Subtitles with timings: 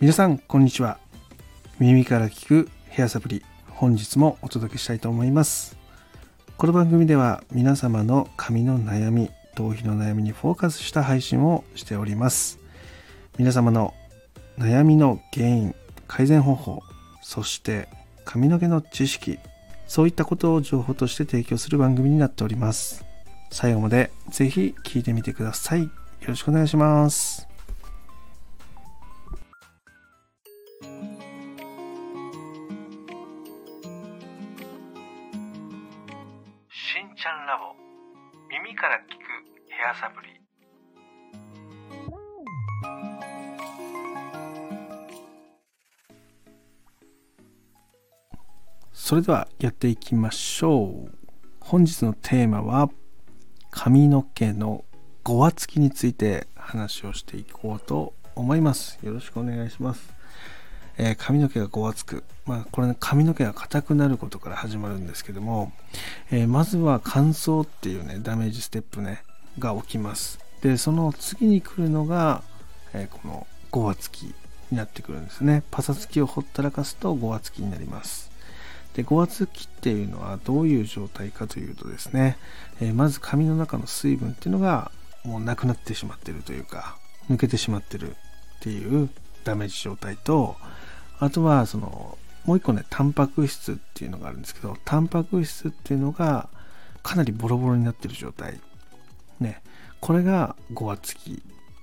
[0.00, 0.96] 皆さんこんにちは。
[1.78, 3.42] 耳から聞くヘアサプリ。
[3.68, 5.76] 本日もお届けしたいと思います。
[6.56, 12.58] この番組では皆様の髪の悩み頭皮の悩みにフォーカスした配信をしております。
[13.36, 13.92] 皆様の
[14.56, 15.74] 悩みの原因
[16.08, 16.80] 改善方法
[17.20, 17.86] そして
[18.24, 19.38] 髪の毛の知識
[19.86, 23.04] そういったことを情報として提供する番組になっております。
[23.50, 25.82] 最後までぜひ聞いてみてください。
[25.82, 25.90] よ
[26.26, 27.49] ろしくお願いします。
[37.00, 37.74] しんちゃんラボ。
[38.50, 39.20] 耳から聞く
[39.70, 40.38] ヘアサプリ。
[48.92, 51.10] それではやっていきましょう。
[51.58, 52.90] 本日のテーマは
[53.70, 54.84] 髪の毛の
[55.24, 58.98] ごわつきについて話をしていこうと思います。
[59.02, 60.19] よろしくお願いします。
[61.02, 65.72] えー、髪の毛がごわつく、まあ、これね髪の毛が硬くなることから始まるんですけども、
[66.30, 69.22] えー、まずは乾燥っていうねダメージステップね
[69.58, 70.38] が起きます。
[70.60, 72.42] でその次に来るのが、
[72.92, 74.34] えー、このごわつき
[74.70, 75.62] になってくるんですね。
[75.70, 78.30] パサつきをほったらかすとごわつきになります。
[78.92, 82.36] でごわつきっていうのはどういう状態かというとですね、
[82.78, 84.90] えまず髪の中の水分っていうのが
[85.24, 86.98] もうなくなってしまってるというか
[87.30, 88.14] 抜けてしまってるっ
[88.60, 89.08] ていう
[89.44, 90.56] ダメージ状態と
[91.20, 96.48] あとはそのもう一個ねタンパク質っていうのがあるんですけどタンパク質っていうのが
[97.02, 98.60] かなりボロボロになってる状態。
[99.38, 99.62] ね。
[100.00, 101.42] これがごわつき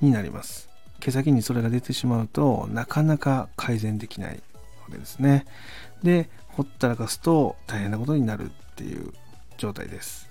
[0.00, 0.68] になります。
[1.00, 4.42] 毛先にそれが出てしまうとなかなか改善できない
[4.82, 5.44] わけですね。
[6.02, 9.12] でほったらかすと大変なことになるっていう
[9.58, 10.28] 状態です。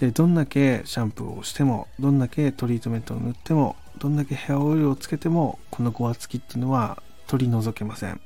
[0.00, 8.20] でどんだけシャンプーをしてもどんだけトリートメントを塗ってもどんだけヘアオイルをつけてもこのごわつきっていうのは取り除けません。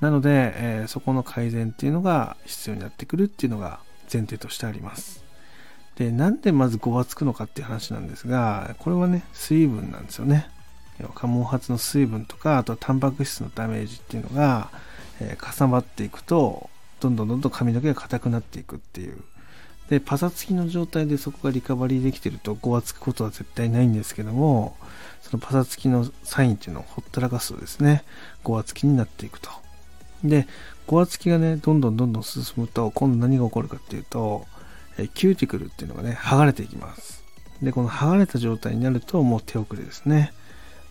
[0.00, 3.80] なので、えー、そこの改善っていうのが必要になってくるっていうのが
[4.12, 5.24] 前提としてあります。
[5.96, 10.48] で、なんでまずごわつくのかっていう話なんですが、これはね、水分なんですよね。
[10.98, 14.70] 毛髪の水分とか、あとはタンパク質のダメージっていうのが、
[15.20, 16.70] えー、重なっていくと、
[17.00, 19.18] どんどんどんどん髪の毛が硬くなっていくっていう。
[19.88, 24.76] で、パサつきの状態でそこがリカバリーできてると、ごわつくことは絶対ないんですけども、
[25.22, 28.04] そのパサつきのサインっていうのをほったらかすとですね、
[28.44, 29.50] ごわつきになっていくと。
[30.24, 30.46] で、
[30.86, 34.46] ごわつきがね、どんどんどんどん進むと、今度何が起こるかっていうと、
[34.98, 37.22] えキューティクルっていうのがね、剥がれていきます。
[37.62, 40.32] で、この剥がれた状態になると、もう手遅れですね。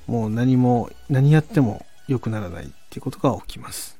[0.05, 3.97] もう何も、何やっても良くならないっていうことが起きます。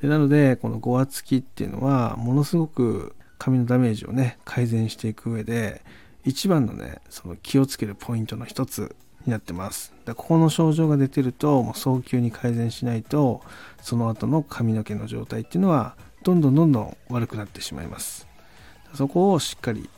[0.00, 5.82] でなので、このごわつきっていうのは、ものすごく髪のダメージをね、改善していく上で、
[6.24, 8.94] 一番のね、その気をつけるポイントの一つ
[9.26, 9.92] になってます。
[10.04, 13.42] だここの症状が出てると、もう早急に改善しないと、
[13.82, 18.26] その後の髪の毛の状態っていうのは、どんどんどんどん悪くなってしまいます。
[18.94, 19.88] そこをしっかり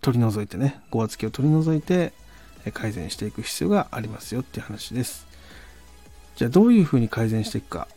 [0.00, 2.12] 取り除いてね、ごわつきを取り除いて
[2.72, 5.26] 改善していく必要がありますよっていう話です。
[6.36, 7.88] じゃあどういうふうに改善していくか。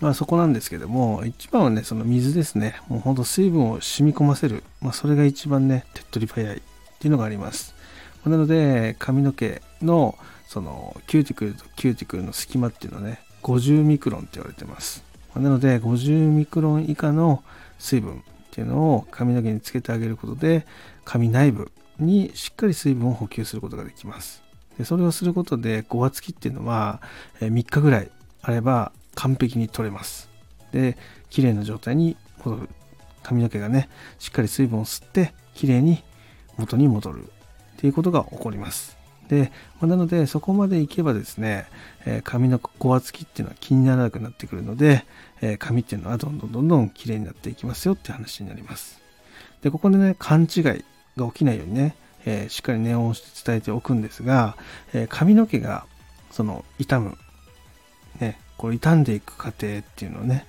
[0.00, 2.80] まあそこなんですけども、一番はね、その水ですね。
[2.88, 4.62] もうほんと水分を染み込ませる。
[4.80, 6.60] まあそれが一番ね、手っ取り早いっ
[7.00, 7.74] ていうのがあります。
[8.26, 15.04] なので、髪の毛のそのキューティクルとキューティクルの隙間っていうのはね、50ミクロンって言われてます。
[15.36, 17.42] なので、50ミクロン以下の
[17.78, 18.20] 水分っ
[18.50, 20.66] ていうのを髪の毛につけてあげることで、
[21.04, 24.42] 髪内部にしっかり水分を補給することができます。
[24.78, 27.02] でそれをすることで、ごわつきっていうのは、
[27.40, 28.10] 3日ぐらい
[28.42, 30.30] あれば完璧に取れます。
[30.72, 30.96] で、
[31.30, 32.68] 綺麗な状態に戻る。
[33.22, 36.02] 髪の毛がね、しっかり水分を吸って、綺麗に
[36.56, 37.30] 元に戻る。
[37.78, 38.98] っていうことが起こります。
[39.28, 41.66] で、まなので、そこまでいけばですね、
[42.04, 45.04] え、髪のごわつきっていうのは気にならなくなってくるので、
[45.40, 49.00] えー、髪っていうのはどんどんどんどん綺麗になっていきますよって話になります。
[49.62, 50.64] で、ここでね、勘違い
[51.16, 51.94] が起きないようにね、
[52.26, 54.56] えー、しっかり念を押して伝えておくんですが、
[54.92, 55.86] え髪の毛が、
[56.32, 57.16] その、傷む、
[58.18, 60.46] ね、これ傷んでいく過程っていうのをね、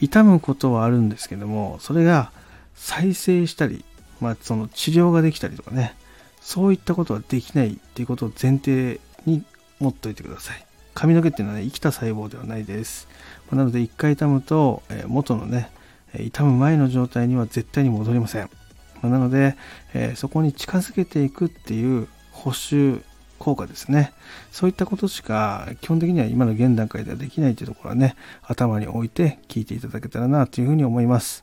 [0.00, 2.32] 傷むことはあるんですけども、それが
[2.74, 3.84] 再生したり、
[4.20, 5.94] まあ、その治療ができたりとかね、
[6.44, 9.42] そういったことはできないっていうことを前提に
[9.80, 10.66] 持っといてください。
[10.92, 13.08] 髪の毛っていうのはね、生きた細胞ではないです。
[13.50, 15.70] まなので、一回痛むと、え元のね、
[16.20, 18.50] 痛む前の状態には絶対に戻りません。
[19.00, 19.56] まなので、
[19.94, 23.00] えそこに近づけていくっていう補修
[23.38, 24.12] 効果ですね。
[24.52, 31.42] そういったことしか基本的には今の現段階ではできないというところはね、頭に置いて聞いていただけたらなというふうに思います。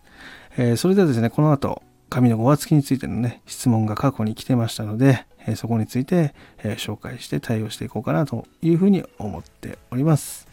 [0.57, 1.81] えー、それではですね、この後、
[2.11, 10.45] 紙のごわつきについてのね、質問が過去に来てましたので、えそこについて、え紹介して対応していこうかなというふうに思っております。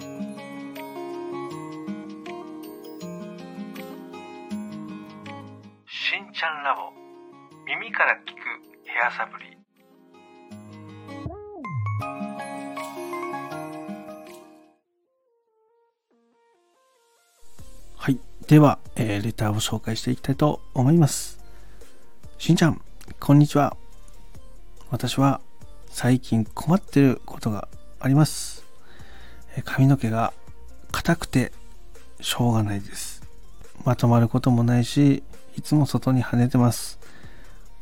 [0.00, 0.06] しん
[6.32, 6.90] ちゃんラボ
[7.64, 8.40] 耳から聞く
[8.86, 9.59] ヘアサプリ
[18.50, 21.38] では、えー、レターを紹介していきたいと思います。
[22.36, 22.80] しんちゃん、
[23.20, 23.76] こんにちは。
[24.90, 25.40] 私は
[25.86, 27.68] 最近困ってることが
[28.00, 28.64] あります。
[29.64, 30.32] 髪の毛が
[30.90, 31.52] 硬くて
[32.20, 33.22] しょうがないです。
[33.84, 35.22] まとまることもないし、
[35.56, 36.98] いつも外に跳ねてます。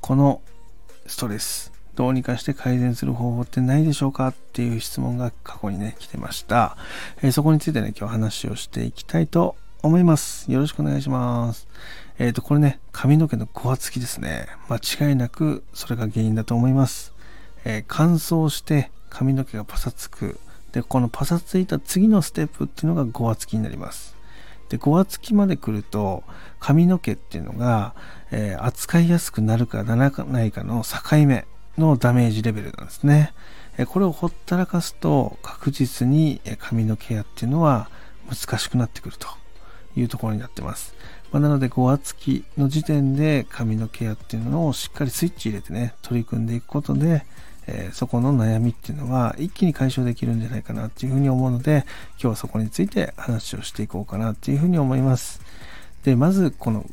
[0.02, 0.42] この
[1.06, 4.28] ストレス、どうにかして改善する方法ってないでしょうか？
[4.28, 6.76] っていう質問が過去にね、来てました。
[7.22, 10.50] えー、そこについてね、今日話をしていきたいと思います。
[10.50, 11.68] よろしくお願いします。
[12.18, 14.46] えっ、ー、と、これね、髪の毛のごわつきですね。
[14.68, 17.12] 間違いなくそれが原因だと思います。
[17.64, 20.40] えー、乾燥して髪の毛がパサつく。
[20.72, 24.16] で、このパサついた次のステップっていうのがごわつきになります。
[24.68, 26.24] で、ごわつきまで来ると、
[26.58, 27.94] 髪の毛っていうのが、
[28.30, 31.46] えー、扱いやすくなるかならないかの境目
[31.78, 33.32] のダメージレベルなんですね。
[33.78, 37.88] えこれをほったらかすと確実に髪のケアっていうのは
[38.28, 39.28] 難しくなってくると
[39.98, 40.94] いうところになってます。
[41.32, 47.24] まあ、なので、5月期の時点で髪のケアっていうのをしっかりスイッチ入れてね、取り組んでいくことで、
[47.66, 55.40] えー、そこの悩みっていうのは一気に解消できるんじゃないかなっていうふうに思うので、今日はそこについて話をしていこうかなっていうふうに思います。
[56.04, 56.86] で、まずこの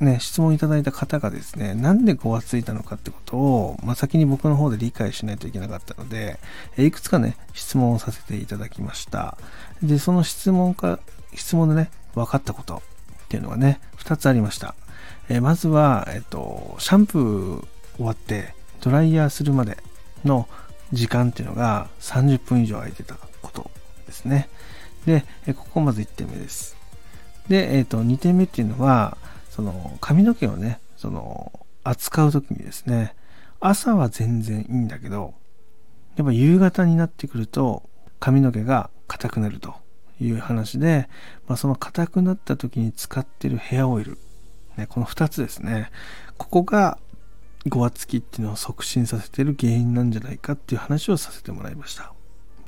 [0.00, 6.38] ね、質問いただいた方がですね、なんで5月ついたのかってことを、まあ、先に僕の方で理解しないといけなかったので、
[6.76, 9.38] いくつかね、質問をさせていただきました。
[9.82, 10.98] で、その質問か、
[11.36, 12.80] 質問でね、分かったことっ
[13.28, 14.74] ていうのがね、2つありました。
[15.28, 17.66] えまずは、えっと、シャンプー
[17.96, 19.78] 終わってドライヤーするまで
[20.24, 20.48] の
[20.92, 23.70] 時間っていうのが30分以上空いてたこと
[24.06, 24.48] ですね。
[25.04, 26.76] で、えここまず1点目です。
[27.48, 29.16] で、えっと、2点目っていうのは、
[29.50, 31.52] その髪の毛をね、その
[31.84, 33.14] 扱う時にですね、
[33.60, 35.34] 朝は全然いいんだけど、
[36.16, 37.82] やっぱ夕方になってくると
[38.18, 39.74] 髪の毛が硬くなると
[40.20, 41.08] いう話で、
[41.46, 44.18] まあ、その硬くなった時に使ってるヘアオイル、
[44.76, 45.90] ね、この2つですね、
[46.38, 46.98] ここが
[47.68, 52.12] ごわつきっていうのを促進させてる原因なんじゃないかっていう話をさせてもらいました。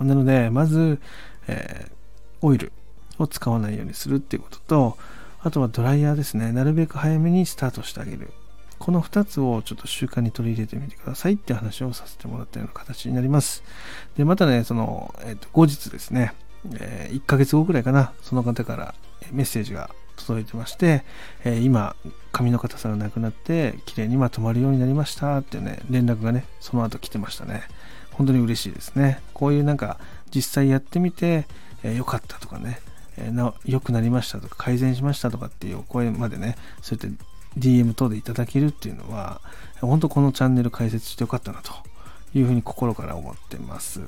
[0.01, 1.01] なので、まず、
[1.47, 2.73] えー、オイル
[3.19, 4.99] を使わないようにするっていうことと、
[5.41, 6.53] あとはドライヤーですね。
[6.53, 8.31] なるべく早めにスタートしてあげる。
[8.79, 13.63] この2つをちょっと習慣に取り入れてみてくださいって話をさせてもらったような形になります。
[14.17, 16.33] で、またね、その、えっ、ー、と、後日ですね、
[16.81, 18.95] え、1ヶ月後くらいかな、その方から
[19.33, 21.05] メッセージが届いてまして、
[21.45, 21.97] え、今、
[22.33, 27.63] 髪の硬さがなくなって、綺麗にまとまるようになりましたってね、連絡がね、その後来てましたね。
[28.13, 29.21] 本当に嬉しいですね。
[29.33, 29.99] こういうなんか、
[30.35, 31.47] 実際やってみて、
[31.83, 32.81] えー、よかったとかね、
[33.17, 37.25] えー、良くなりましたとか改善しましたとかっていうお声までねそうやって
[37.59, 39.41] DM 等でいただけるっていうのは
[39.81, 41.73] 本当このチャンネル解説してよかったなと
[42.35, 44.01] いうふうに心から思ってます、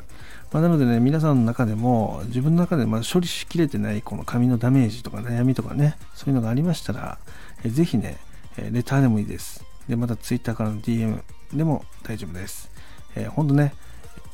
[0.52, 7.18] まあ、なのでね皆さんの中でも自分の中でま処理しきれてないこの髪のダメージとか悩みとかねそういうのがありましたら
[7.64, 8.18] えぜひね
[8.56, 9.64] えレターでもいいです。
[9.88, 12.70] でまた Twitter からの DM でも大丈夫です、
[13.16, 13.74] えー、ほんとね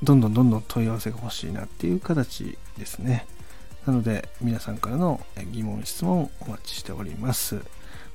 [0.03, 3.27] どんどんどんどん問い合わせが欲しいなっていう形ですね。
[3.87, 5.21] なので、皆さんからの
[5.53, 7.63] 疑問、質問お待ちしております。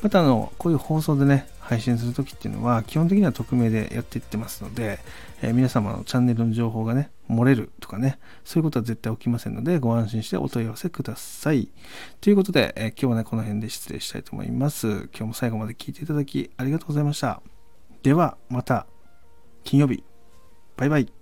[0.02, 5.00] また、あの、こういう放送でね、配信するときっていうのは、基本的には匿名でやっていってますので、
[5.42, 11.70] えー、皆様のチャンネルの情報がね、漏れるとかね、そういうことは絶対起きませんので、ご安心してお問い合わせください。
[12.20, 14.88] ということで、えー、今日はね、この辺で失礼したいと思います。
[14.88, 17.42] 今日も最後まで聞いていただきありがとうございました。
[18.02, 18.88] では、また、
[19.64, 20.04] 金曜日。
[20.78, 21.21] バイバイ。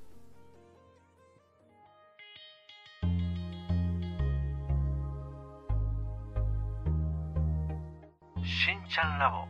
[8.60, 9.48] しんちゃんラボ。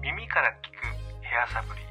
[0.00, 0.80] 耳から聞く
[1.20, 1.89] ヘアサプリ。